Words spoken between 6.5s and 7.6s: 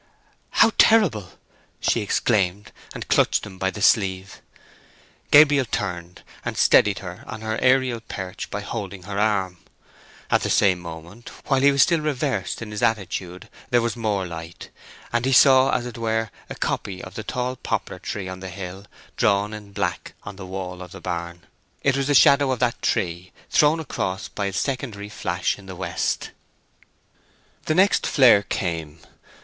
steadied her on her